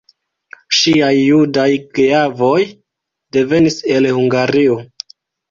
Ŝiaj 0.77 1.11
judaj 1.17 1.67
geavoj 1.99 2.57
devenis 3.39 3.79
el 3.99 4.11
Hungario. 4.19 4.81